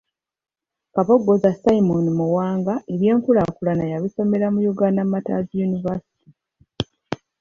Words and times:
Kabogoza 0.93 1.49
Simon 1.61 2.05
Muwanga 2.17 2.73
eby'enkulaakulana 2.93 3.83
yabisomera 3.93 4.47
mu 4.53 4.59
Uganda 4.71 5.01
Martyrs 5.11 5.49
University. 5.67 6.29